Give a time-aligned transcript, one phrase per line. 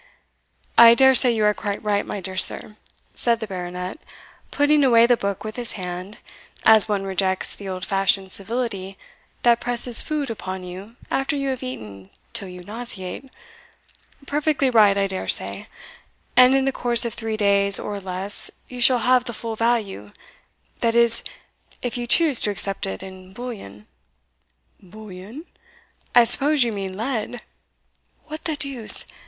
[0.79, 2.75] "I daresay you are quite right, my dear sir,"
[3.13, 3.99] said the Baronet,
[4.49, 6.17] putting away the book with his hand,
[6.63, 8.97] as one rejects the old fashioned civility
[9.43, 13.29] that presses food upon you after you have eaten till you nauseate
[14.25, 15.67] "perfectly right, I dare say;
[16.35, 20.09] and in the course of three days or less you shall have the full value
[20.79, 21.21] that is,
[21.83, 23.85] if you choose to accept it in bullion."
[24.81, 25.45] "Bullion!
[26.15, 27.43] I suppose you mean lead.
[28.25, 29.05] What the deuce!